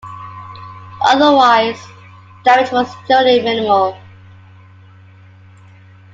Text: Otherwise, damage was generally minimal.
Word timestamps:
Otherwise, 1.05 1.79
damage 2.43 2.71
was 2.71 2.91
generally 3.07 3.39
minimal. 3.43 3.95